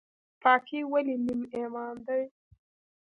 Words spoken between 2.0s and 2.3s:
دی؟